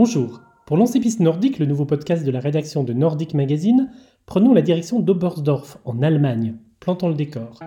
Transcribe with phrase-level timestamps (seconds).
[0.00, 0.42] Bonjour.
[0.64, 3.90] Pour lancer Piste Nordique, le nouveau podcast de la rédaction de Nordic Magazine,
[4.26, 6.54] prenons la direction d'Oberstdorf, en Allemagne.
[6.78, 7.58] Plantons le décor.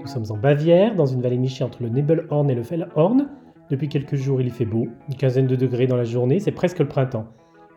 [0.00, 3.28] Nous sommes en Bavière, dans une vallée nichée entre le Nebelhorn et le Fellhorn.
[3.68, 6.78] Depuis quelques jours, il fait beau, une quinzaine de degrés dans la journée, c'est presque
[6.78, 7.26] le printemps.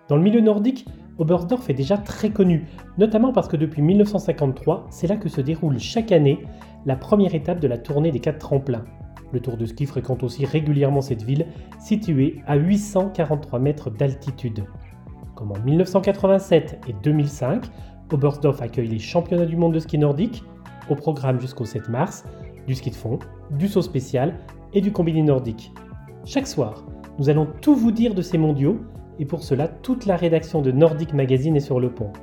[0.08, 0.86] Dans le milieu nordique,
[1.18, 2.68] Oberstdorf est déjà très connu,
[2.98, 6.40] notamment parce que depuis 1953, c'est là que se déroule chaque année
[6.86, 8.86] la première étape de la tournée des quatre tremplins.
[9.34, 11.48] Le Tour de ski fréquente aussi régulièrement cette ville,
[11.80, 14.64] située à 843 mètres d'altitude.
[15.34, 17.66] Comme en 1987 et 2005,
[18.12, 20.44] Oberstdorf accueille les championnats du monde de ski nordique,
[20.88, 22.26] au programme jusqu'au 7 mars,
[22.68, 23.18] du ski de fond,
[23.50, 24.36] du saut spécial
[24.72, 25.74] et du combiné nordique.
[26.26, 26.86] Chaque soir,
[27.18, 28.82] nous allons tout vous dire de ces mondiaux,
[29.18, 32.14] et pour cela, toute la rédaction de Nordic Magazine est sur le pont.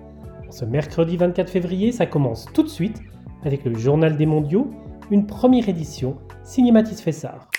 [0.50, 3.02] ce mercredi 24 février, ça commence tout de suite
[3.42, 4.70] avec le Journal des mondiaux,
[5.10, 7.50] une première édition signé Mathis Fessard.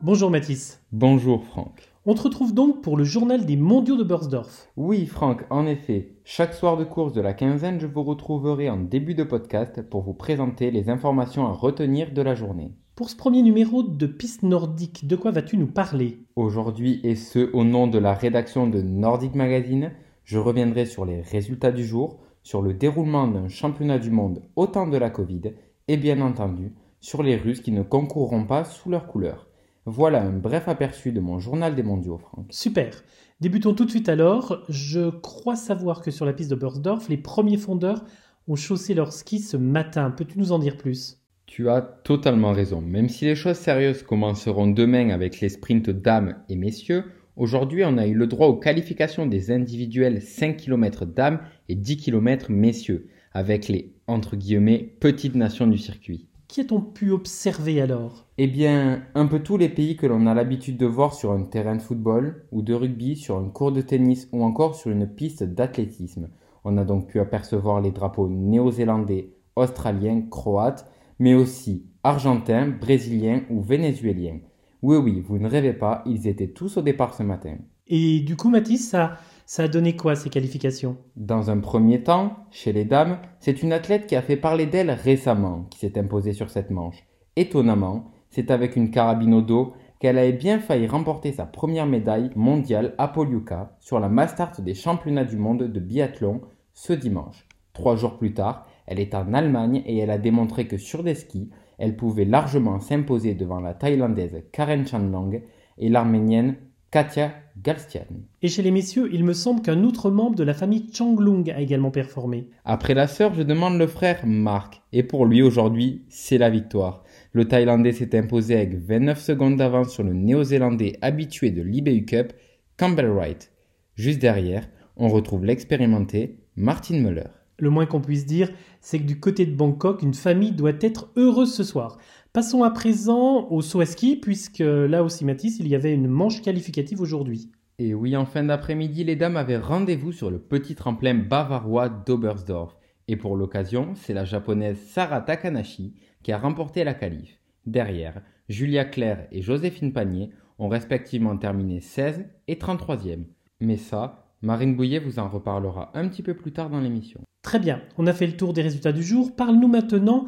[0.00, 0.82] Bonjour Mathis.
[0.92, 1.92] Bonjour Franck.
[2.06, 4.68] On te retrouve donc pour le journal des mondiaux de Bursdorf.
[4.76, 6.16] Oui Franck, en effet.
[6.24, 10.02] Chaque soir de course de la quinzaine, je vous retrouverai en début de podcast pour
[10.02, 12.72] vous présenter les informations à retenir de la journée.
[12.94, 16.18] Pour ce premier numéro de Piste Nordique, de quoi vas-tu nous parler?
[16.36, 19.92] Aujourd'hui, et ce au nom de la rédaction de Nordic Magazine,
[20.24, 24.66] je reviendrai sur les résultats du jour, sur le déroulement d'un championnat du monde au
[24.66, 25.52] temps de la Covid
[25.88, 29.48] et bien entendu sur les Russes qui ne concourront pas sous leur couleur.
[29.86, 32.46] Voilà un bref aperçu de mon journal des mondiaux, Franck.
[32.50, 33.02] Super.
[33.40, 34.62] Débutons tout de suite alors.
[34.68, 38.04] Je crois savoir que sur la piste de Bursdorf, les premiers fondeurs
[38.48, 40.10] ont chaussé leur ski ce matin.
[40.10, 41.22] Peux-tu nous en dire plus?
[41.46, 42.82] Tu as totalement raison.
[42.82, 47.04] Même si les choses sérieuses commenceront demain avec les sprints dames et messieurs,
[47.36, 51.96] aujourd'hui on a eu le droit aux qualifications des individuels 5 km dames et 10
[51.96, 56.27] km messieurs, avec les entre guillemets petites nations du circuit.
[56.48, 58.24] Qui a-t-on pu observer alors?
[58.38, 61.42] Eh bien, un peu tous les pays que l'on a l'habitude de voir sur un
[61.42, 65.06] terrain de football ou de rugby, sur un cours de tennis ou encore sur une
[65.06, 66.30] piste d'athlétisme.
[66.64, 73.60] On a donc pu apercevoir les drapeaux néo-zélandais, australiens, croates, mais aussi argentins, brésiliens ou
[73.60, 74.40] vénézuéliens.
[74.80, 77.58] Oui, oui, vous ne rêvez pas, ils étaient tous au départ ce matin.
[77.88, 80.98] Et du coup, Mathis, ça, ça a donné quoi ces qualifications?
[81.16, 84.90] Dans un premier temps, chez les dames, c'est une athlète qui a fait parler d'elle
[84.90, 87.02] récemment qui s'est imposée sur cette manche.
[87.34, 92.30] Étonnamment, c'est avec une carabine au dos qu'elle avait bien failli remporter sa première médaille
[92.36, 96.42] mondiale à Poliuka sur la Mastart des championnats du monde de biathlon
[96.74, 97.48] ce dimanche.
[97.72, 101.14] Trois jours plus tard, elle est en Allemagne et elle a démontré que sur des
[101.14, 101.48] skis,
[101.78, 105.40] elle pouvait largement s'imposer devant la Thaïlandaise Karen Chandlong
[105.78, 106.56] et l'Arménienne
[106.90, 107.32] Katia
[107.62, 108.06] Galstian.
[108.42, 111.60] Et chez les messieurs, il me semble qu'un autre membre de la famille Changlung a
[111.60, 112.48] également performé.
[112.64, 114.80] Après la sœur, je demande le frère Mark.
[114.92, 117.04] Et pour lui, aujourd'hui, c'est la victoire.
[117.32, 122.32] Le Thaïlandais s'est imposé avec 29 secondes d'avance sur le Néo-Zélandais habitué de l'IBU Cup,
[122.76, 123.52] Campbell Wright.
[123.96, 127.28] Juste derrière, on retrouve l'expérimenté Martin Muller.
[127.58, 128.52] Le moins qu'on puisse dire,
[128.88, 131.98] c'est que du côté de Bangkok, une famille doit être heureuse ce soir.
[132.32, 136.40] Passons à présent au saut ski, puisque là aussi, Mathis, il y avait une manche
[136.40, 137.50] qualificative aujourd'hui.
[137.78, 142.78] Et oui, en fin d'après-midi, les dames avaient rendez-vous sur le petit tremplin bavarois d'Oberstdorf.
[143.08, 147.42] Et pour l'occasion, c'est la japonaise Sara Takanashi qui a remporté la qualif.
[147.66, 153.24] Derrière, Julia Claire et Joséphine Panier ont respectivement terminé 16 et 33e.
[153.60, 157.20] Mais ça, Marine Bouillet vous en reparlera un petit peu plus tard dans l'émission.
[157.48, 159.34] Très bien, on a fait le tour des résultats du jour.
[159.34, 160.26] Parle-nous maintenant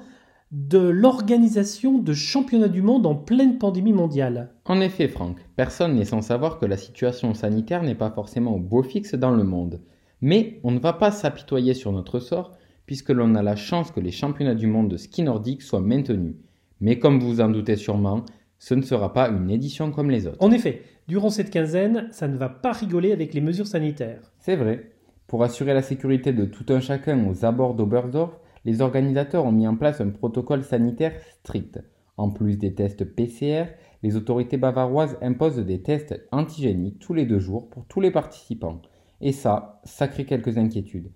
[0.52, 4.54] de l'organisation de championnats du monde en pleine pandémie mondiale.
[4.64, 8.58] En effet, Franck, personne n'est sans savoir que la situation sanitaire n'est pas forcément au
[8.58, 9.82] beau fixe dans le monde.
[10.22, 12.52] Mais on ne va pas s'apitoyer sur notre sort,
[12.86, 16.36] puisque l'on a la chance que les championnats du monde de ski nordique soient maintenus.
[16.80, 18.24] Mais comme vous en doutez sûrement,
[18.58, 20.38] ce ne sera pas une édition comme les autres.
[20.40, 24.32] En effet, durant cette quinzaine, ça ne va pas rigoler avec les mesures sanitaires.
[24.38, 24.92] C'est vrai.
[25.30, 29.68] Pour assurer la sécurité de tout un chacun aux abords d'Oberstdorf, les organisateurs ont mis
[29.68, 31.78] en place un protocole sanitaire strict.
[32.16, 33.66] En plus des tests PCR,
[34.02, 38.82] les autorités bavaroises imposent des tests antigéniques tous les deux jours pour tous les participants.
[39.20, 41.12] Et ça, ça crée quelques inquiétudes.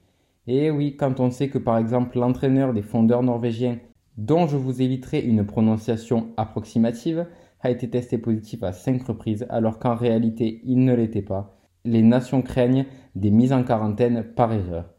[0.47, 3.81] Et oui, quand on sait que par exemple l'entraîneur des fondeurs norvégiens,
[4.17, 7.27] dont je vous éviterai une prononciation approximative,
[7.63, 11.54] a été testé positif à 5 reprises alors qu'en réalité il ne l'était pas,
[11.85, 14.91] les nations craignent des mises en quarantaine par erreur.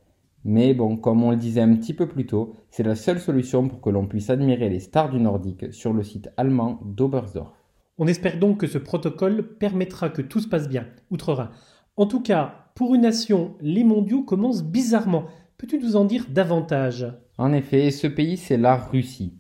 [0.44, 3.68] Mais bon, comme on le disait un petit peu plus tôt, c'est la seule solution
[3.68, 7.52] pour que l'on puisse admirer les stars du nordique sur le site allemand d'Oberstdorf.
[7.98, 11.50] On espère donc que ce protocole permettra que tout se passe bien, outre-Rhin.
[11.98, 15.24] En tout cas, pour une nation, les mondiaux commencent bizarrement.
[15.58, 17.08] Peux-tu nous en dire davantage?
[17.38, 19.34] En effet, ce pays, c'est la Russie.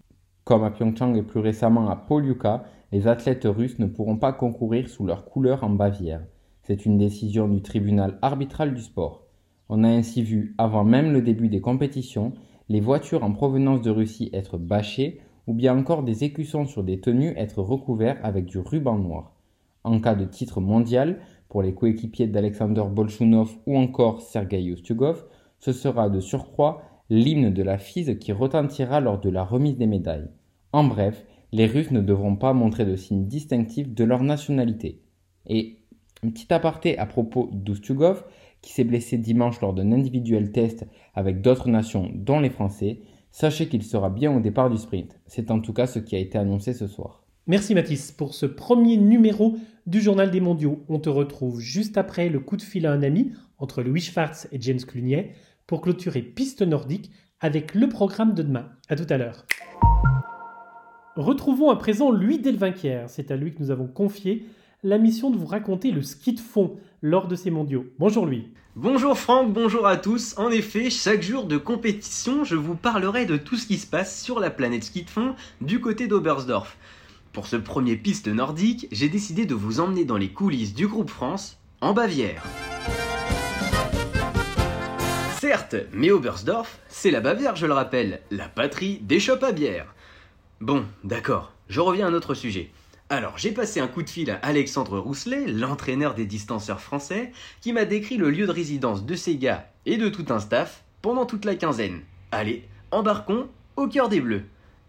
[0.45, 4.89] Comme à Pyeongchang et plus récemment à Polyuka, les athlètes russes ne pourront pas concourir
[4.89, 6.23] sous leur couleur en Bavière.
[6.67, 9.27] C'est une décision du tribunal arbitral du sport.
[9.69, 12.33] On a ainsi vu, avant même le début des compétitions,
[12.69, 16.99] les voitures en provenance de Russie être bâchées ou bien encore des écussons sur des
[16.99, 19.33] tenues être recouverts avec du ruban noir.
[19.83, 21.19] En cas de titre mondial,
[21.49, 25.23] pour les coéquipiers d'Alexander Bolchunov ou encore Sergei Ustugov,
[25.59, 26.81] ce sera de surcroît
[27.11, 30.31] l'hymne de la FISE qui retentira lors de la remise des médailles.
[30.73, 35.03] En bref, les Russes ne devront pas montrer de signes distinctifs de leur nationalité.
[35.45, 35.84] Et
[36.25, 38.25] un petit aparté à propos d'Ustugov,
[38.61, 43.01] qui s'est blessé dimanche lors d'un individuel test avec d'autres nations, dont les Français,
[43.31, 45.19] sachez qu'il sera bien au départ du sprint.
[45.27, 47.23] C'est en tout cas ce qui a été annoncé ce soir.
[47.47, 50.83] Merci Mathis pour ce premier numéro du Journal des Mondiaux.
[50.89, 54.47] On te retrouve juste après le coup de fil à un ami entre Louis Schwartz
[54.51, 55.31] et James Clunier
[55.67, 58.71] pour clôturer Piste Nordique avec le programme de demain.
[58.89, 59.45] À tout à l'heure.
[61.15, 63.09] Retrouvons à présent Louis Delvinquière.
[63.09, 64.47] C'est à lui que nous avons confié
[64.85, 67.87] la mission de vous raconter le ski de fond lors de ces mondiaux.
[67.97, 68.49] Bonjour Louis.
[68.75, 70.37] Bonjour Franck, bonjour à tous.
[70.37, 74.21] En effet, chaque jour de compétition, je vous parlerai de tout ce qui se passe
[74.21, 76.77] sur la planète ski de fond du côté d'Oberstdorf.
[77.33, 81.09] Pour ce premier piste nordique, j'ai décidé de vous emmener dans les coulisses du groupe
[81.09, 82.43] France en Bavière.
[85.39, 89.95] Certes, mais Oberstdorf, c'est la Bavière, je le rappelle, la patrie des chopes à bière.
[90.61, 92.69] Bon, d'accord, je reviens à notre sujet.
[93.09, 97.31] Alors, j'ai passé un coup de fil à Alexandre Rousselet, l'entraîneur des distanceurs français,
[97.61, 100.83] qui m'a décrit le lieu de résidence de ces gars et de tout un staff
[101.03, 102.01] pendant toute la quinzaine.
[102.31, 104.45] Allez, embarquons au cœur des Bleus.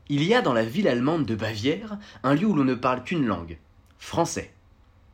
[0.08, 3.04] Il y a dans la ville allemande de Bavière un lieu où l'on ne parle
[3.04, 3.58] qu'une langue,
[3.98, 4.50] français.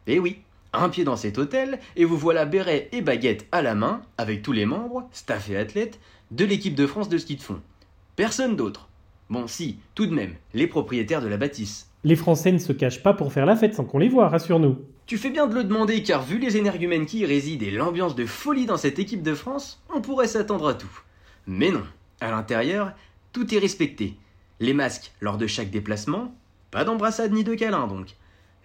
[0.06, 3.74] Eh oui, un pied dans cet hôtel et vous voilà béret et baguette à la
[3.74, 5.98] main avec tous les membres, staff et athlètes,
[6.30, 7.60] de l'équipe de France de ski de fond.
[8.14, 8.88] Personne d'autre.
[9.28, 11.91] Bon, si, tout de même, les propriétaires de la bâtisse.
[12.04, 14.84] Les Français ne se cachent pas pour faire la fête sans qu'on les voit, rassure-nous.
[15.06, 18.16] Tu fais bien de le demander car vu les énergumènes qui y résident et l'ambiance
[18.16, 21.00] de folie dans cette équipe de France, on pourrait s'attendre à tout.
[21.46, 21.84] Mais non,
[22.20, 22.92] à l'intérieur,
[23.32, 24.16] tout est respecté.
[24.58, 26.34] Les masques lors de chaque déplacement,
[26.72, 28.16] pas d'embrassade ni de câlin donc.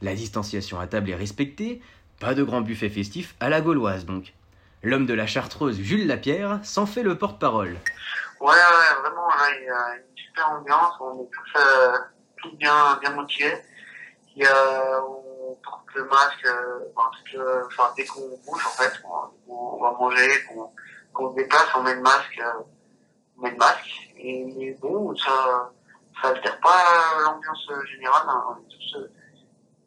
[0.02, 1.80] La distanciation à table est respectée,
[2.20, 4.34] pas de grand buffet festif à la gauloise donc.
[4.82, 7.78] L'homme de la chartreuse Jules Lapierre s'en fait le porte-parole.
[8.40, 9.28] Ouais, ouais, vraiment,
[9.60, 11.60] il y a une super ambiance, on est tous...
[11.60, 11.98] Euh,
[12.38, 13.54] tout bien, bien motivé.
[14.36, 16.46] Il y a, on porte le masque,
[17.36, 18.94] euh, enfin, dès qu'on bouge, en fait,
[19.48, 20.72] on, on va manger, qu'on
[21.16, 22.62] qu se déplace, on met le masque, euh,
[23.38, 24.10] on met le masque.
[24.18, 25.72] Et, bon, ça,
[26.22, 26.84] ça altère pas
[27.24, 28.28] l'ambiance générale.
[28.28, 29.12] Hein, on tous, euh,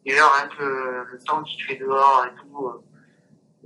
[0.05, 2.83] d'ailleurs, rien que le, le, temps qu'il fait dehors et tout,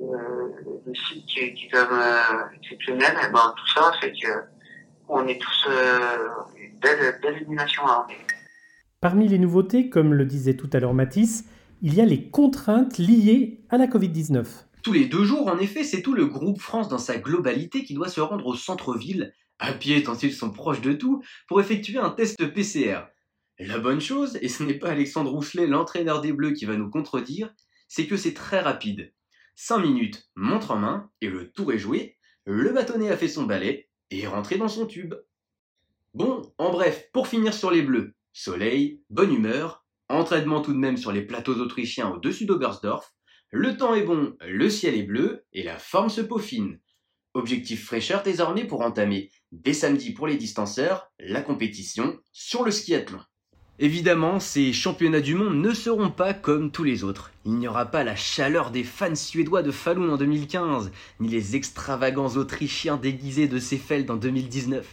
[0.01, 4.55] euh, le site qui est, qui quand même exceptionnel, et ben, tout ça, c'est que
[5.09, 8.07] on est tous euh, une belle, belle illumination là.
[9.05, 11.45] Parmi les nouveautés, comme le disait tout à l'heure Matisse,
[11.83, 14.47] il y a les contraintes liées à la Covid-19.
[14.83, 17.93] Tous les deux jours, en effet, c'est tout le groupe France dans sa globalité qui
[17.93, 21.99] doit se rendre au centre-ville, à pied tant ils sont proches de tout, pour effectuer
[21.99, 23.01] un test PCR.
[23.59, 26.89] La bonne chose, et ce n'est pas Alexandre Rousselet, l'entraîneur des Bleus, qui va nous
[26.89, 27.53] contredire,
[27.89, 29.13] c'est que c'est très rapide.
[29.57, 32.17] 5 minutes, montre en main, et le tour est joué,
[32.47, 35.13] le bâtonnet a fait son balai, et est rentré dans son tube.
[36.15, 40.97] Bon, en bref, pour finir sur les Bleus, Soleil, bonne humeur, entraînement tout de même
[40.97, 43.15] sur les plateaux autrichiens au-dessus d'Oberstdorf,
[43.53, 46.81] le temps est bon, le ciel est bleu et la forme se peaufine.
[47.35, 53.21] Objectif fraîcheur désormais pour entamer, dès samedi pour les distanceurs, la compétition sur le skiathlon.
[53.79, 57.31] Évidemment, ces championnats du monde ne seront pas comme tous les autres.
[57.45, 61.55] Il n'y aura pas la chaleur des fans suédois de Falun en 2015, ni les
[61.55, 64.93] extravagants autrichiens déguisés de Seefeld en 2019.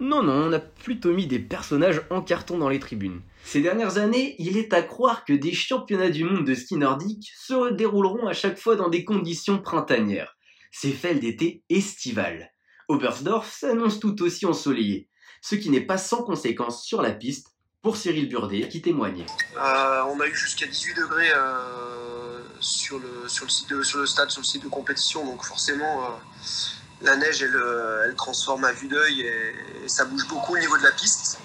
[0.00, 3.22] Non, non, on a plutôt mis des personnages en carton dans les tribunes.
[3.44, 7.30] Ces dernières années, il est à croire que des championnats du monde de ski nordique
[7.36, 10.36] se dérouleront à chaque fois dans des conditions printanières.
[10.72, 12.52] C'est fait d'été estival.
[12.88, 15.08] Oberstdorf s'annonce tout aussi ensoleillé,
[15.40, 17.48] ce qui n'est pas sans conséquence sur la piste
[17.82, 19.24] pour Cyril Burdet qui témoigne.
[19.56, 24.06] Euh, on a eu jusqu'à 18 degrés euh, sur, le, sur, le site sur le
[24.06, 26.04] stade, sur le site de compétition, donc forcément...
[26.04, 26.08] Euh,
[27.02, 30.92] la neige, elle, transforme à vue d'œil et, ça bouge beaucoup au niveau de la
[30.92, 31.40] piste.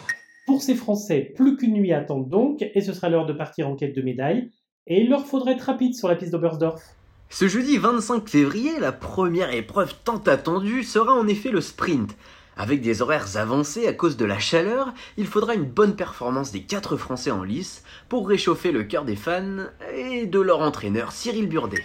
[0.45, 3.75] Pour ces Français, plus qu'une nuit attend donc, et ce sera l'heure de partir en
[3.75, 4.51] quête de médailles.
[4.87, 6.81] Et il leur faudrait être rapide sur la piste d'Oberstdorf.
[7.29, 12.15] Ce jeudi 25 février, la première épreuve tant attendue sera en effet le sprint.
[12.61, 16.61] Avec des horaires avancés à cause de la chaleur, il faudra une bonne performance des
[16.61, 19.65] quatre Français en lice pour réchauffer le cœur des fans
[19.95, 21.83] et de leur entraîneur Cyril Burdet.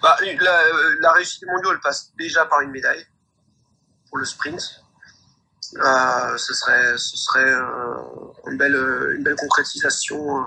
[0.00, 3.06] Bah, la, réussite du mondial, elle passe déjà par une médaille
[4.08, 4.62] pour le sprint.
[5.76, 7.94] Euh, ce serait, euh,
[8.46, 10.44] une, belle, concrétisation euh,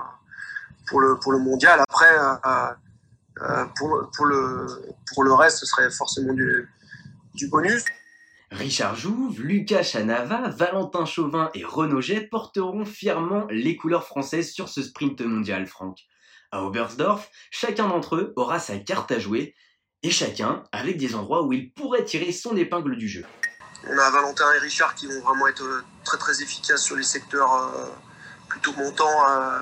[0.88, 1.78] pour, le, mondial.
[1.88, 2.16] Après,
[3.76, 7.84] pour, le, reste, ce serait forcément du bonus.
[8.50, 14.68] Richard Jouve, Lucas Chanava, Valentin Chauvin et Renaud Jet porteront fièrement les couleurs françaises sur
[14.68, 15.98] ce sprint mondial, Franck.
[16.50, 19.54] À Oberstdorf, chacun d'entre eux aura sa carte à jouer,
[20.02, 23.24] et chacun avec des endroits où il pourrait tirer son épingle du jeu.
[23.86, 27.02] On a Valentin et Richard qui vont vraiment être euh, très très efficaces sur les
[27.02, 27.86] secteurs euh,
[28.48, 29.60] plutôt montants euh,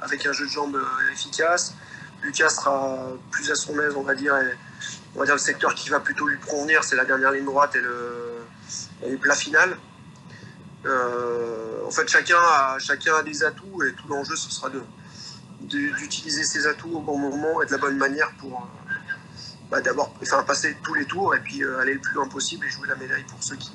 [0.00, 0.80] avec un jeu de jambes
[1.12, 1.74] efficace.
[2.22, 2.98] Lucas sera
[3.30, 4.34] plus à son aise, on va dire,
[5.14, 7.74] on va dire le secteur qui va plutôt lui convenir, c'est la dernière ligne droite
[7.74, 9.76] et le, plat final.
[10.84, 14.82] en fait, chacun a, chacun a des atouts et tout l'enjeu, ce sera de,
[15.60, 18.92] d'utiliser ses atouts au bon moment et de la bonne manière pour euh,
[19.70, 22.66] bah, d'abord enfin, passer tous les tours et puis euh, aller le plus loin possible
[22.66, 23.72] et jouer la médaille pour ceux qui.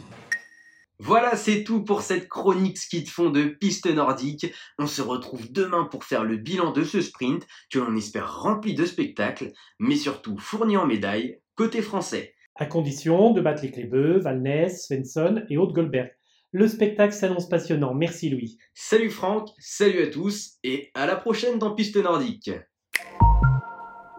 [1.06, 4.46] Voilà, c'est tout pour cette chronique ski de fond de piste nordique.
[4.80, 8.74] On se retrouve demain pour faire le bilan de ce sprint que l'on espère rempli
[8.74, 12.36] de spectacles, mais surtout fourni en médailles côté français.
[12.56, 16.10] À condition de battre les Clébeux, Valnès, Svensson et Haute Goldberg.
[16.52, 17.94] Le spectacle s'annonce passionnant.
[17.94, 18.58] Merci Louis.
[18.74, 22.50] Salut Franck, salut à tous et à la prochaine dans Piste Nordique.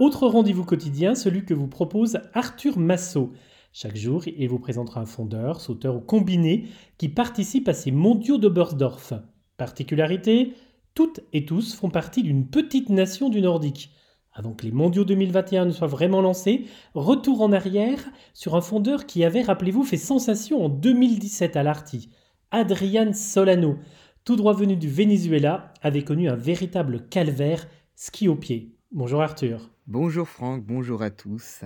[0.01, 3.33] Autre rendez-vous quotidien, celui que vous propose Arthur Massot.
[3.77, 8.39] Chaque jour, il vous présentera un fondeur, sauteur ou combiné qui participe à ces mondiaux
[8.39, 9.15] de Bersdorf.
[9.57, 10.53] Particularité,
[10.95, 13.91] toutes et tous font partie d'une petite nation du Nordique.
[14.33, 17.99] Avant que les mondiaux 2021 ne soient vraiment lancés, retour en arrière
[18.33, 22.11] sur un fondeur qui avait, rappelez-vous, fait sensation en 2017 à l'Arty.
[22.53, 23.79] Adrian Solano,
[24.25, 27.67] tout droit venu du Venezuela, avait connu un véritable calvaire
[27.97, 28.77] ski au pied.
[28.93, 29.69] Bonjour Arthur.
[29.89, 31.65] Bonjour Franck, bonjour à tous.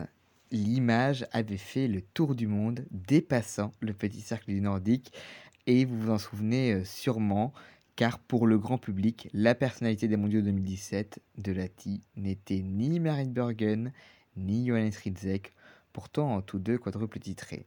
[0.50, 5.12] L'image avait fait le tour du monde, dépassant le petit cercle du Nordique,
[5.66, 7.52] et vous vous en souvenez euh, sûrement,
[7.96, 13.28] car pour le grand public, la personnalité des mondiaux 2017 de Lati n'était ni Marit
[13.28, 13.92] Bergen,
[14.36, 15.52] ni Johannes Ridzek,
[15.92, 17.66] pourtant tous deux quadruples titrés.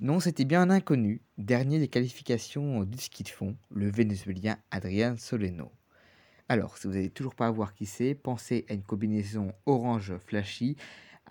[0.00, 5.16] Non, c'était bien un inconnu, dernier des qualifications du ski de fond, le vénézuélien Adrian
[5.16, 5.70] Soleno.
[6.50, 10.14] Alors, si vous n'avez toujours pas à voir qui c'est, pensez à une combinaison orange
[10.18, 10.76] flashy,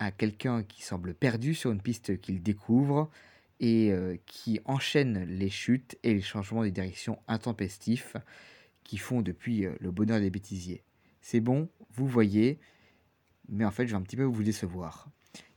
[0.00, 3.08] à quelqu'un qui semble perdu sur une piste qu'il découvre
[3.60, 8.16] et euh, qui enchaîne les chutes et les changements de direction intempestifs
[8.82, 10.82] qui font depuis euh, le bonheur des bêtisiers.
[11.20, 12.58] C'est bon, vous voyez,
[13.48, 15.08] mais en fait, je vais un petit peu vous décevoir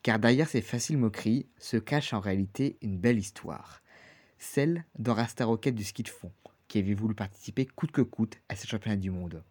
[0.04, 3.82] car derrière ces faciles moqueries se cache en réalité une belle histoire.
[4.38, 6.32] Celle d'un Rasta Rocket du ski de fond,
[6.68, 9.44] qui avait voulu participer coûte que coûte à ces championnats du monde.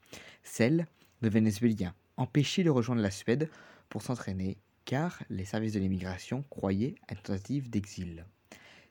[0.45, 0.87] Celle
[1.23, 3.49] de Vénézuéliens, empêchés de rejoindre la Suède
[3.89, 4.59] pour s'entraîner,
[4.93, 8.27] car les services de l'immigration croyaient à une tentative d'exil.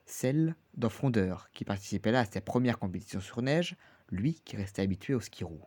[0.07, 3.75] Celle d'un frondeur, qui participait là à sa première compétition sur neige,
[4.09, 5.61] lui qui restait habitué au ski roue.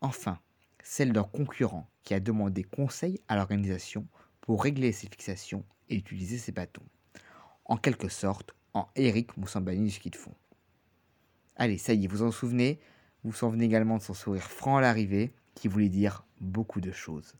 [0.00, 0.40] Enfin,
[0.82, 4.08] celle d'un concurrent qui a demandé conseil à l'organisation
[4.40, 6.88] pour régler ses fixations et utiliser ses bâtons.
[7.64, 10.34] En quelque sorte, en Eric Moussambani du ski de fond.
[11.54, 12.80] Allez, ça y est, vous en souvenez?
[13.22, 16.90] Vous vous souvenez également de son sourire franc à l'arrivée, qui voulait dire beaucoup de
[16.90, 17.36] choses.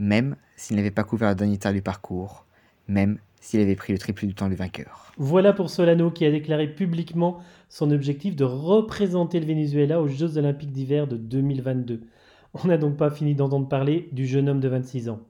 [0.00, 2.46] Même s'il n'avait pas couvert le dernier tiers du parcours,
[2.88, 5.12] même s'il avait pris le triple du temps du vainqueur.
[5.18, 10.38] Voilà pour Solano qui a déclaré publiquement son objectif de représenter le Venezuela aux Jeux
[10.38, 12.00] olympiques d'hiver de 2022.
[12.54, 15.20] On n'a donc pas fini d'entendre parler du jeune homme de 26 ans.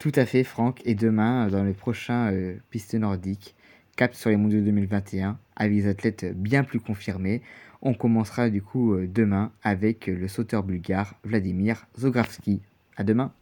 [0.00, 0.82] Tout à fait, Franck.
[0.84, 3.54] Et demain, dans les prochains euh, pistes nordiques,
[3.96, 7.42] cap sur les mondiaux 2021, avec des athlètes bien plus confirmés.
[7.80, 12.60] On commencera du coup euh, demain avec le sauteur bulgare Vladimir Zogravski.
[12.96, 13.32] À demain.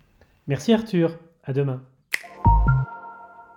[0.46, 1.16] Merci Arthur.
[1.42, 1.82] À demain.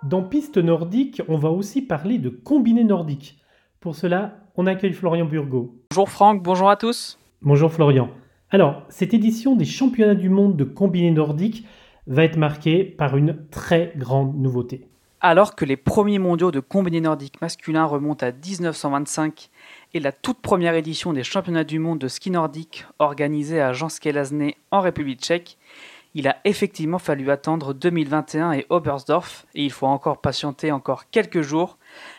[0.04, 3.38] Dans Pistes nordiques, on va aussi parler de combiné nordique.
[3.78, 5.74] Pour cela, on accueille Florian Burgot.
[5.90, 7.18] Bonjour Franck, bonjour à tous.
[7.42, 8.08] Bonjour Florian.
[8.50, 11.66] Alors, cette édition des championnats du monde de combiné nordique
[12.06, 14.88] va être marqué par une très grande nouveauté.
[15.20, 19.50] Alors que les premiers mondiaux de combiné nordique masculin remontent à 1925
[19.92, 23.88] et la toute première édition des championnats du monde de ski nordique organisée à Jean
[23.90, 25.58] Skelazné en République tchèque,
[26.14, 31.42] il a effectivement fallu attendre 2021 et Oberstdorf et il faut encore patienter encore quelques
[31.42, 31.78] jours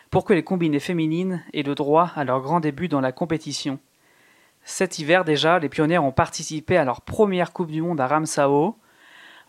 [0.10, 3.80] pour que les combinées féminines aient le droit à leur grand début dans la compétition.
[4.64, 8.76] Cet hiver déjà, les pionnières ont participé à leur première Coupe du Monde à Ramsau,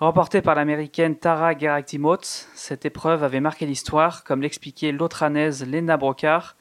[0.01, 6.57] Remportée par l'américaine Tara Geractimotz, cette épreuve avait marqué l'histoire, comme l'expliquait l'autranaise Lena Brocard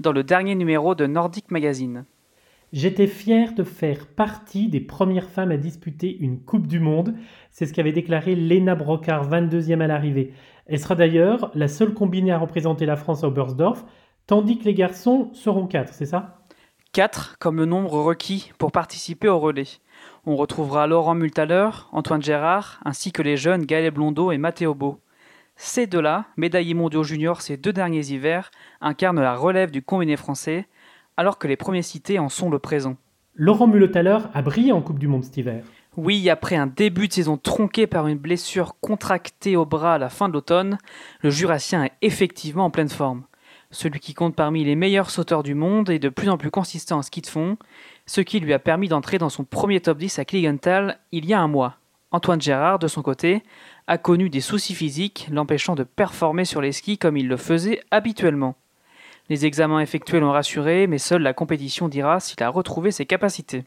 [0.00, 2.04] dans le dernier numéro de Nordic Magazine.
[2.72, 7.14] J'étais fier de faire partie des premières femmes à disputer une Coupe du Monde.
[7.50, 10.32] C'est ce qu'avait déclaré Lena Brocard, 22e à l'arrivée.
[10.66, 13.84] Elle sera d'ailleurs la seule combinée à représenter la France à Oberstdorf,
[14.28, 16.44] tandis que les garçons seront quatre, c'est ça?
[16.92, 19.66] Quatre, comme le nombre requis pour participer au relais.
[20.24, 25.00] On retrouvera Laurent Multaler, Antoine Gérard, ainsi que les jeunes Gaël Blondeau et Mathéo Beau.
[25.56, 28.50] Ces deux-là, médaillés mondiaux juniors ces deux derniers hivers,
[28.80, 30.68] incarnent la relève du combiné français,
[31.20, 32.96] alors que les premiers cités en sont le présent.
[33.34, 35.62] Laurent Muletaler a brillé en Coupe du Monde cet hiver.
[35.98, 40.08] Oui, après un début de saison tronqué par une blessure contractée au bras à la
[40.08, 40.78] fin de l'automne,
[41.20, 43.24] le Jurassien est effectivement en pleine forme.
[43.70, 46.96] Celui qui compte parmi les meilleurs sauteurs du monde est de plus en plus consistant
[46.96, 47.58] en ski de fond,
[48.06, 51.34] ce qui lui a permis d'entrer dans son premier top 10 à Kligenthal il y
[51.34, 51.76] a un mois.
[52.12, 53.42] Antoine Gérard, de son côté,
[53.86, 57.82] a connu des soucis physiques l'empêchant de performer sur les skis comme il le faisait
[57.90, 58.56] habituellement.
[59.30, 63.62] Les examens effectués l'ont rassuré, mais seule la compétition dira s'il a retrouvé ses capacités.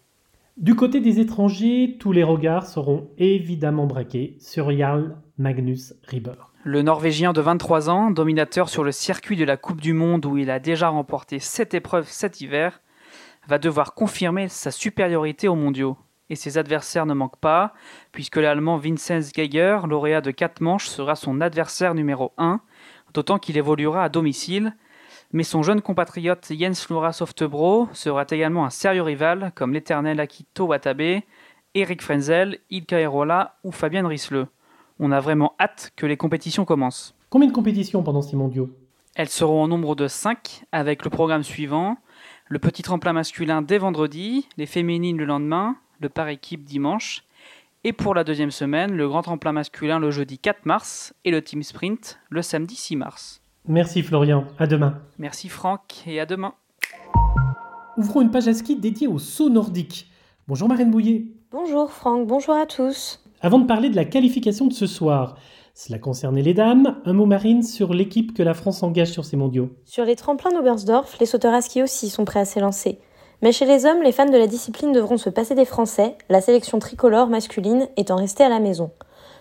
[0.57, 6.51] Du côté des étrangers, tous les regards seront évidemment braqués sur Jarl Magnus Rieber.
[6.65, 10.37] Le Norvégien de 23 ans, dominateur sur le circuit de la Coupe du Monde où
[10.37, 12.81] il a déjà remporté 7 épreuves cet hiver,
[13.47, 15.95] va devoir confirmer sa supériorité aux mondiaux.
[16.29, 17.73] Et ses adversaires ne manquent pas,
[18.11, 22.59] puisque l'Allemand Vincenz Geiger, lauréat de 4 manches, sera son adversaire numéro 1,
[23.13, 24.75] d'autant qu'il évoluera à domicile
[25.33, 30.67] mais son jeune compatriote Jens Flora Softebro sera également un sérieux rival comme l'éternel Akito
[30.67, 31.21] Watabe,
[31.73, 34.47] Eric Frenzel, Ilka Erola ou Fabien Risleux.
[34.99, 37.15] On a vraiment hâte que les compétitions commencent.
[37.31, 38.69] Combien de compétitions pendant ces mondiaux?
[39.15, 41.97] Elles seront au nombre de 5 avec le programme suivant
[42.47, 47.23] le petit tremplin masculin dès vendredi, les féminines le lendemain, le par équipe dimanche,
[47.83, 51.41] et pour la deuxième semaine, le grand tremplin masculin le jeudi 4 mars et le
[51.41, 53.42] team sprint le samedi 6 mars.
[53.67, 54.99] Merci Florian, à demain.
[55.17, 56.53] Merci Franck et à demain.
[57.95, 60.09] Ouvrons une page à ski dédiée au saut nordique.
[60.49, 61.27] Bonjour Marine Bouillet.
[61.49, 63.23] Bonjour Franck, bonjour à tous.
[63.39, 65.37] Avant de parler de la qualification de ce soir,
[65.73, 69.37] cela concernait les dames, un mot Marine sur l'équipe que la France engage sur ces
[69.37, 69.69] mondiaux.
[69.85, 72.99] Sur les tremplins d'Oberstdorf, les sauteurs à ski aussi sont prêts à s'élancer.
[73.41, 76.41] Mais chez les hommes, les fans de la discipline devront se passer des Français, la
[76.41, 78.91] sélection tricolore masculine étant restée à la maison.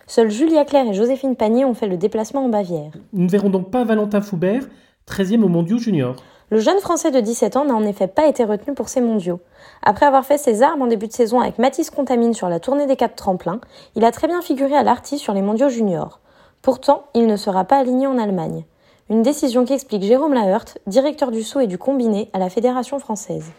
[0.07, 2.91] Seuls Julia Claire et Joséphine Panier ont fait le déplacement en Bavière.
[3.13, 4.65] Nous ne verrons donc pas Valentin Foubert,
[5.09, 6.17] 13e au mondiaux junior.
[6.51, 9.41] Le jeune Français de 17 ans n'a en effet pas été retenu pour ces mondiaux.
[9.83, 12.87] Après avoir fait ses armes en début de saison avec Mathis Contamine sur la tournée
[12.87, 13.61] des quatre tremplins,
[13.97, 16.21] il a très bien figuré à l'Arty sur les mondiaux juniors.
[16.61, 18.65] Pourtant, il ne sera pas aligné en Allemagne.
[19.09, 22.99] Une décision qui explique Jérôme Lahert, directeur du saut et du combiné à la Fédération
[22.99, 23.51] française.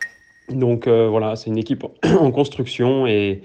[0.50, 1.86] Donc euh, voilà, c'est une équipe
[2.20, 3.42] en construction et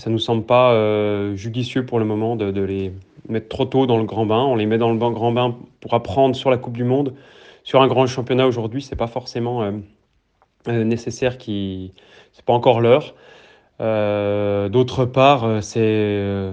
[0.00, 2.90] ça ne nous semble pas euh, judicieux pour le moment de, les
[3.28, 4.42] mettre trop tôt dans le grand bain.
[4.44, 7.12] On les met dans le grand bain pour apprendre sur la Coupe du Monde.
[7.64, 9.72] Sur un grand championnat aujourd'hui, ce n'est pas forcément euh,
[10.68, 11.92] euh, nécessaire, qui
[12.32, 13.14] c'est pas encore l'heure.
[13.78, 16.50] D'autre part, c'est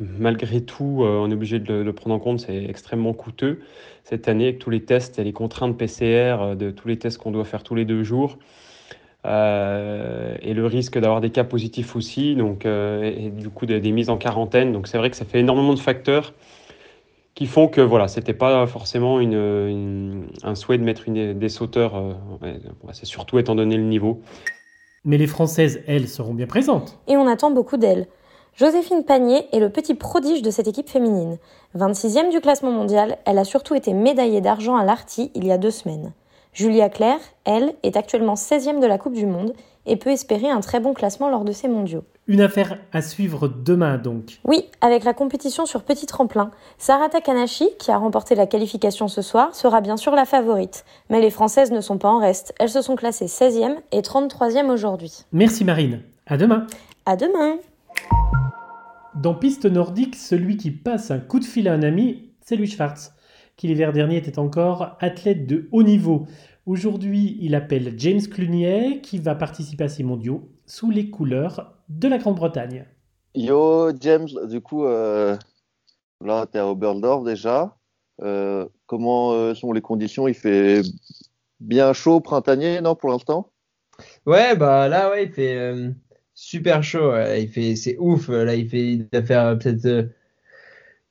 [0.00, 3.60] malgré tout, on est obligé de le, prendre en compte, c'est extrêmement coûteux
[4.04, 7.32] cette année avec tous les tests et les contraintes PCR, de tous les tests qu'on
[7.32, 8.38] doit faire tous les deux jours.
[9.26, 13.80] Euh, et le risque d'avoir des cas positifs aussi, donc, euh, et, du coup des,
[13.92, 14.72] mises en quarantaine.
[14.72, 16.32] Donc c'est vrai que ça fait énormément de facteurs
[17.34, 21.96] qui font que voilà, c'était pas forcément une, un souhait de mettre une, des sauteurs,
[21.96, 22.54] euh,
[22.92, 24.20] c'est surtout étant donné le niveau.
[25.04, 26.98] Mais les Françaises, elles, seront bien présentes.
[27.06, 28.08] Et on attend beaucoup d'elles.
[28.56, 31.38] Joséphine Panier est le petit prodige de cette équipe féminine.
[31.78, 35.56] 26e du classement mondial, elle a surtout été médaillée d'argent à l'Arty il y a
[35.56, 36.12] deux semaines.
[36.52, 39.52] Julia Claire, elle, est actuellement 16e de la Coupe du Monde
[39.86, 42.04] et peut espérer un très bon classement lors de ces mondiaux.
[42.26, 44.40] Une affaire à suivre demain donc.
[44.44, 46.50] Oui, avec la compétition sur petit tremplin.
[46.78, 50.84] Sarah Takanashi, qui a remporté la qualification ce soir, sera bien sûr la favorite.
[51.08, 52.54] Mais les Françaises ne sont pas en reste.
[52.58, 55.24] Elles se sont classées 16e et 33e aujourd'hui.
[55.32, 56.02] Merci Marine.
[56.26, 56.66] À demain.
[57.06, 57.56] À demain.
[59.14, 62.68] Dans piste nordique, celui qui passe un coup de fil à un ami, c'est Louis
[62.68, 63.12] Schwartz
[63.60, 66.26] qui l'hiver dernier était encore athlète de haut niveau.
[66.64, 72.08] Aujourd'hui, il appelle James Clunier qui va participer à ces mondiaux sous les couleurs de
[72.08, 72.86] la Grande-Bretagne.
[73.34, 75.36] Yo James, du coup, euh,
[76.24, 77.76] là tu es à Oberndorf déjà.
[78.22, 80.26] Euh, comment euh, sont les conditions?
[80.26, 80.80] Il fait
[81.60, 83.52] bien chaud printanier, non, pour l'instant?
[84.24, 85.92] Ouais, bah là, ouais, il fait
[86.32, 87.12] super chaud.
[87.36, 88.28] Il fait, c'est ouf.
[88.28, 90.08] Là, il fait, il va faire peut-être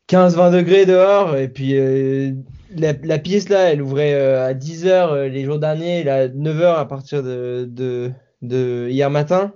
[0.10, 1.38] 15-20 degrés dehors.
[1.38, 2.34] Et puis euh,
[2.76, 6.28] la, la, pièce là, elle ouvrait euh, à 10h euh, les jours derniers, et à
[6.28, 9.54] 9h à partir de, de, de hier matin.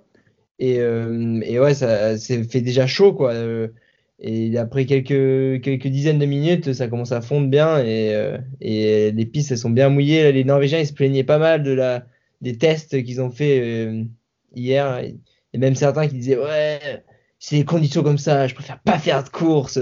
[0.59, 3.33] Et, et ouais, ça, fait déjà chaud quoi.
[4.19, 8.13] Et après quelques, quelques dizaines de minutes, ça commence à fondre bien et,
[8.61, 10.31] et les pistes elles sont bien mouillées.
[10.31, 12.05] Les Norvégiens ils se plaignaient pas mal de la,
[12.39, 14.05] des tests qu'ils ont fait
[14.55, 15.03] hier.
[15.53, 16.79] Et même certains qui disaient ouais,
[17.39, 19.79] c'est des conditions comme ça, je préfère pas faire de course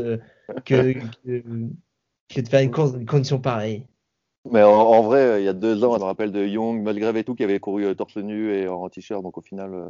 [0.66, 3.86] que, que, de faire une course dans des conditions pareilles.
[4.50, 7.24] Mais en, vrai, il y a deux ans, on me rappelle de Young, Mulgrave et
[7.24, 9.22] tout, qui avait couru euh, torse nu et en t-shirt.
[9.22, 9.90] Donc au final, euh,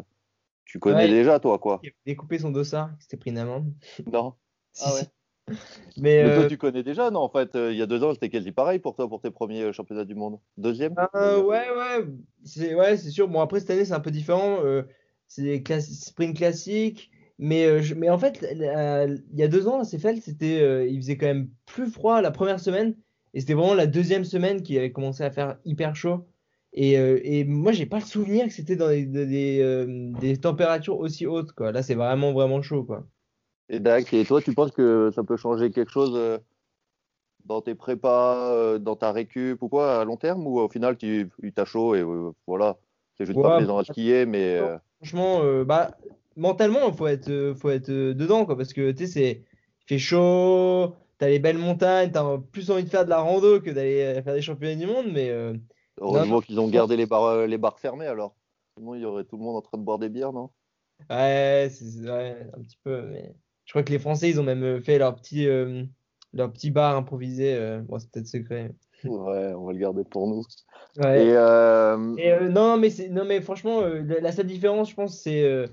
[0.65, 1.09] Tu connais Ouais.
[1.09, 1.79] déjà, toi, quoi.
[1.83, 3.73] Il a découpé son dossard, il s'était pris une amende.
[4.11, 4.33] Non.
[4.73, 5.01] Si, Ah ouais.
[5.01, 5.09] si.
[6.01, 7.19] Mais, Mais toi, euh, tu connais déjà, non?
[7.21, 9.31] En fait, euh, il y a deux ans, c'était quasi pareil pour toi, pour tes
[9.31, 10.39] premiers euh, championnats du monde.
[10.57, 10.95] Deuxième?
[11.15, 12.05] euh, ouais, ouais,
[12.45, 13.27] c'est ouais, c'est sûr.
[13.27, 14.63] Bon, après, cette année, c'est un peu différent.
[14.63, 14.83] euh,
[15.27, 17.11] c'est des classi- sprint classiques.
[17.41, 20.85] Mais, euh, je- mais en fait, il y a deux ans, à Seefeld, c'était, euh,
[20.87, 22.95] il faisait quand même plus froid la première semaine.
[23.33, 26.27] Et c'était vraiment la deuxième semaine qui avait commencé à faire hyper chaud.
[26.73, 30.99] Et, euh, et moi, j'ai pas le souvenir que c'était dans des, des, des, températures
[30.99, 31.71] aussi hautes, quoi.
[31.71, 33.07] Là, c'est vraiment, vraiment chaud, quoi.
[33.69, 36.39] Et Dak, et toi, tu penses que ça peut changer quelque chose
[37.45, 40.45] dans tes prépas, dans ta récup ou quoi, à long terme?
[40.45, 42.03] Ou au final, tu t'a chaud et
[42.45, 42.77] voilà,
[43.17, 44.59] c'est juste pas Ouais, plaisant à skier, mais
[44.99, 45.97] Franchement, euh, bah,
[46.41, 49.31] mentalement, il faut être, euh, faut être euh, dedans, quoi, parce que tu sais, c'est,
[49.31, 53.61] il fait chaud, t'as les belles montagnes, t'as plus envie de faire de la rando
[53.61, 55.53] que d'aller euh, faire des championnats du monde, mais euh,
[55.99, 58.35] heureusement qu'ils ont gardé les bars, les bars fermés alors.
[58.77, 60.49] Sinon, il y aurait tout le monde en train de boire des bières, non?
[61.09, 61.69] ouais,
[62.03, 65.15] ouais, un petit peu, mais je crois que les Français, ils ont même fait leur
[65.15, 65.83] petit, euh,
[66.33, 68.73] leur petit bar improvisé, euh, bon, c'est peut-être secret.
[69.03, 70.43] Ouais, on va le garder pour nous.
[70.97, 71.25] Ouais.
[71.25, 75.67] Et euh, Et, non, mais non, mais franchement, la, la seule différence, je pense, c'est,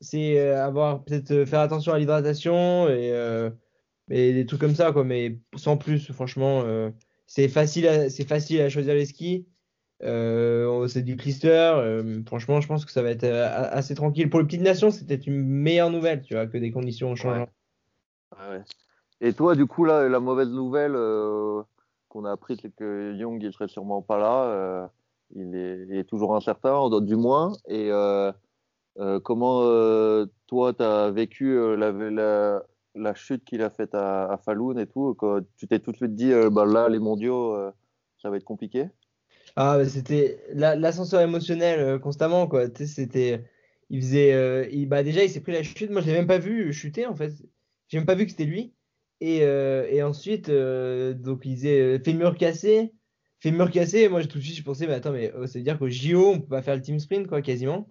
[0.00, 3.50] c'est euh, avoir peut-être euh, faire attention à l'hydratation et, euh,
[4.10, 5.04] et des trucs comme ça, quoi.
[5.04, 6.90] Mais sans plus, franchement, euh,
[7.26, 9.46] c'est facile, à, c'est facile à choisir les skis.
[10.02, 12.02] Euh, c'est du clister.
[12.26, 14.30] franchement, je pense que ça va être assez tranquille.
[14.30, 17.50] Pour les petites nations, c'était une meilleure nouvelle, tu vois, que des conditions changeantes.
[18.32, 18.62] Ouais, ouais.
[19.20, 20.94] Et toi, du coup, là, la mauvaise nouvelle
[22.08, 24.90] qu'on a apprise, c'est que Young, il serait sûrement pas là.
[25.36, 27.52] il, est, il est toujours incertain, du moins.
[27.68, 27.90] Et
[29.20, 31.76] comment euh, toi, tu as vécu euh,
[32.94, 35.16] la, chute qu'il a faite à, à Falun et tout
[35.56, 37.70] Tu t'es tout de suite dit, euh, bah, là, les mondiaux, euh,
[38.20, 38.88] ça va être compliqué?
[39.56, 42.66] Ah, bah, c'était la- l'ascenseur émotionnel euh, constamment, quoi.
[43.90, 44.32] Il faisait.
[44.32, 45.90] euh, bah, déjà, il s'est pris la chute.
[45.90, 47.32] Moi, je l'ai même pas vu chuter, en fait.
[47.88, 48.74] J'ai même pas vu que c'était lui.
[49.20, 52.92] Et, euh, et ensuite, euh, donc, il disait euh, fémur cassé.
[53.40, 54.08] Fémur cassé.
[54.08, 56.40] Moi, tout de suite, je pensais, mais attends, mais ça veut dire qu'au JO, on
[56.40, 57.88] peut pas faire le team sprint, quoi, quasiment.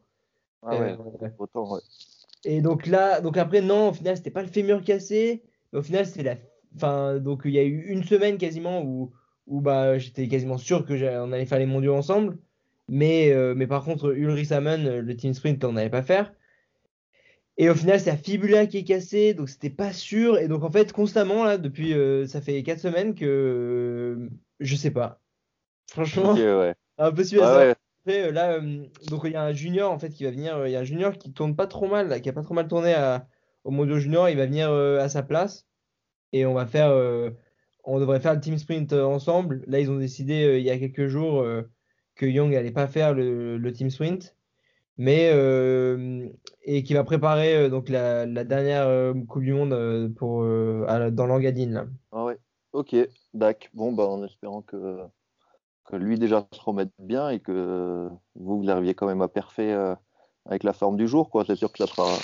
[0.62, 1.82] Ah ouais, Euh, autant, ouais.
[2.44, 5.44] et donc là, donc après, non, au final, c'était pas le fémur cassé.
[5.72, 6.36] Mais au final, c'était la.
[6.76, 9.14] Enfin, donc il y a eu une semaine quasiment où,
[9.48, 12.38] où bah, j'étais quasiment sûr que on allait faire les mondiaux ensemble.
[12.88, 16.34] Mais, euh, mais par contre, Ulrich Hamann, euh, le team sprint, on n'allait pas faire.
[17.58, 20.38] Et au final, c'est la fibula qui est cassée, donc c'était pas sûr.
[20.40, 24.76] Et donc en fait, constamment, là, depuis, euh, ça fait 4 semaines que euh, je
[24.76, 25.22] sais pas.
[25.92, 26.76] Franchement, Ok, ouais.
[26.98, 27.76] un peu suivi à Ah ouais.
[28.02, 30.56] Après, euh, là, euh, donc il y a un junior en fait qui va venir.
[30.58, 32.44] euh, Il y a un junior qui tourne pas trop mal, là, qui a pas
[32.44, 32.96] trop mal tourné
[33.64, 34.30] au Mondiaux Junior.
[34.30, 35.68] Il va venir à sa place
[36.34, 36.92] et on va faire.
[37.84, 39.64] on devrait faire le team sprint ensemble.
[39.68, 41.46] Là, ils ont décidé il y a quelques jours
[42.16, 44.36] que Young allait pas faire le, team sprint,
[44.98, 45.30] mais
[46.64, 50.46] et qui va préparer donc la, dernière Coupe du Monde pour
[50.88, 51.86] à dans l'Engadine là.
[52.12, 52.38] Ah ouais.
[52.72, 52.96] Ok,
[53.34, 53.72] Dak.
[53.74, 55.02] Bon, bah, en espérant que,
[55.90, 59.74] que lui déjà se remette bien et que vous, vous arriviez quand même à perfer
[59.74, 59.96] euh,
[60.46, 61.44] avec la forme du jour, quoi.
[61.46, 62.18] C'est sûr que ça sera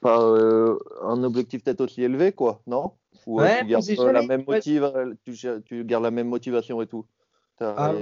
[0.00, 2.92] pas euh, un objectif peut-être aussi élevé, quoi, non?
[3.26, 6.86] Ou euh, Ouais, tu gardes euh, la même motive, tu, gardes la même motivation et
[6.86, 7.06] tout.
[7.60, 7.94] Ah,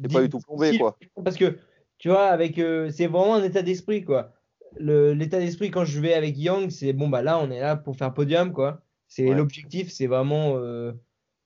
[0.00, 0.96] t'es pas du tout plombé, quoi.
[1.24, 1.58] Parce que,
[1.98, 4.32] tu vois, avec, c'est vraiment un état d'esprit, quoi.
[4.78, 7.96] L'état d'esprit, quand je vais avec Young, c'est bon, bah là, on est là pour
[7.96, 8.80] faire podium, quoi.
[9.08, 9.34] C'est Ouais.
[9.34, 10.56] l'objectif, c'est vraiment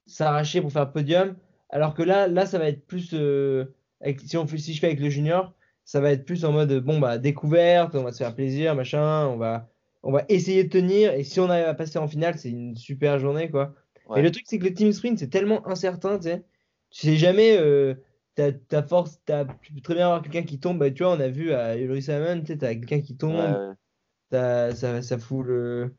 [0.07, 1.37] s'arracher pour faire podium.
[1.71, 4.87] Alors que là, là, ça va être plus, euh, avec- si, on si je fais
[4.89, 5.53] avec le junior,
[5.85, 9.27] ça va être plus en mode, bon, bah, découverte, on va se faire plaisir, machin,
[9.29, 9.69] on va,
[10.03, 11.13] on va essayer de tenir.
[11.15, 13.75] Et si on arrive à passer en finale, c'est une super journée, quoi.
[14.09, 14.21] Ouais.
[14.21, 16.45] Et le truc, c'est que le team sprint, c'est tellement incertain, tu sais.
[16.91, 17.95] Tu sais jamais, euh,
[18.35, 20.79] ta, force, t'as- tu peux très bien avoir quelqu'un qui tombe.
[20.79, 23.35] Bah, tu vois, on a vu à Ulrich Hamann, tu sais, t'as quelqu'un qui tombe,
[23.41, 23.75] Ouais,
[24.31, 25.95] ça, ça fout le.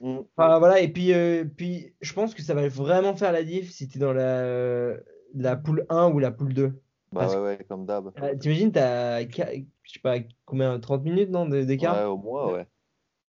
[0.00, 0.18] Mm.
[0.36, 3.70] Enfin, voilà, et puis, euh, puis je pense que ça va vraiment faire la diff
[3.70, 4.94] si t'es dans la,
[5.34, 6.80] la poule 1 ou la poule 2.
[7.12, 8.12] Bah ouais, ouais, comme d'hab.
[8.20, 11.96] Euh, T'imagines, t'as, je sais pas, combien, 30 minutes, non, d'écart?
[11.96, 12.66] Ouais, au moins, ouais.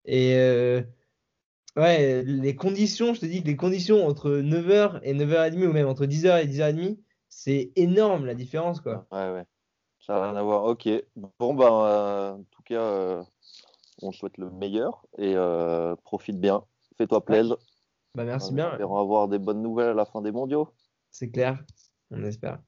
[0.05, 0.81] Et euh,
[1.77, 5.87] ouais, les conditions, je te dis que les conditions entre 9h et 9h30 ou même
[5.87, 6.97] entre 10h et 10h30,
[7.29, 9.07] c'est énorme la différence, quoi.
[9.11, 9.45] Ouais, ouais.
[9.99, 10.63] Ça n'a rien à voir.
[10.65, 10.89] Ok.
[11.39, 13.23] Bon, ben, euh, en tout cas, euh,
[14.01, 16.63] on souhaite le meilleur et euh, profite bien.
[16.97, 17.57] Fais-toi plaisir.
[18.15, 20.69] Bah merci En bien, espérant avoir des bonnes nouvelles à la fin des mondiaux.
[21.11, 21.63] c'est clair,
[22.11, 22.59] on espère.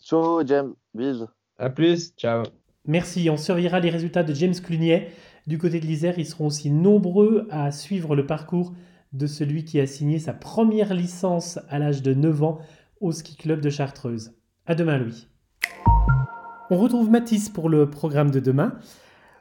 [0.00, 0.74] Ciao, James.
[0.94, 1.24] Bis.
[1.58, 2.44] À plus, ciao.
[2.86, 5.08] Merci, on surveillera les résultats de James Clunier.
[5.46, 8.72] Du côté de l'Isère, ils seront aussi nombreux à suivre le parcours
[9.12, 12.58] de celui qui a signé sa première licence à l'âge de 9 ans
[13.00, 14.32] au ski club de Chartreuse.
[14.66, 15.26] À demain, Louis.
[16.70, 18.78] On retrouve Mathis pour le programme de demain.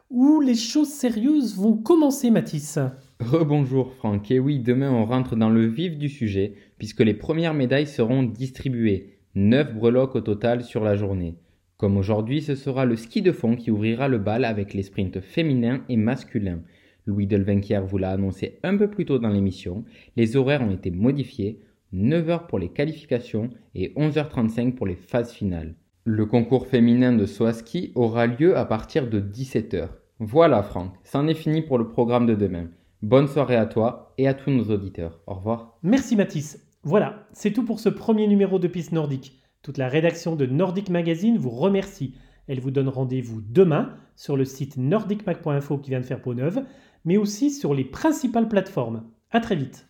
[0.09, 2.79] Où les choses sérieuses vont commencer, Mathis.
[3.19, 7.53] Rebonjour Franck, et oui, demain on rentre dans le vif du sujet, puisque les premières
[7.53, 9.17] médailles seront distribuées.
[9.35, 11.35] 9 breloques au total sur la journée.
[11.77, 15.21] Comme aujourd'hui, ce sera le ski de fond qui ouvrira le bal avec les sprints
[15.21, 16.61] féminins et masculins.
[17.05, 20.91] Louis Delvenquière vous l'a annoncé un peu plus tôt dans l'émission, les horaires ont été
[20.91, 21.59] modifiés,
[21.93, 25.75] 9h pour les qualifications et 11h35 pour les phases finales.
[26.11, 29.89] Le concours féminin de saut ski aura lieu à partir de 17h.
[30.17, 32.65] Voilà Franck, c'en est fini pour le programme de demain.
[33.03, 35.19] Bonne soirée à toi et à tous nos auditeurs.
[35.27, 35.77] Au revoir.
[35.83, 36.65] Merci Mathis.
[36.81, 39.39] Voilà, c'est tout pour ce premier numéro de Piste Nordique.
[39.61, 42.15] Toute la rédaction de Nordic Magazine vous remercie.
[42.47, 46.63] Elle vous donne rendez-vous demain sur le site nordicmag.info qui vient de faire peau neuve,
[47.05, 49.03] mais aussi sur les principales plateformes.
[49.29, 49.87] À très vite.